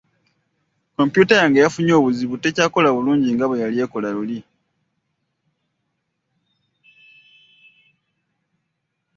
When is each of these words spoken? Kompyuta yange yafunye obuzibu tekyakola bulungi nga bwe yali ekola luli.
Kompyuta 0.95 1.33
yange 1.41 1.59
yafunye 1.63 1.93
obuzibu 1.99 2.35
tekyakola 2.43 2.89
bulungi 2.95 3.29
nga 3.31 3.45
bwe 3.47 3.61
yali 3.63 3.77
ekola 3.85 4.09
luli. 4.15 4.39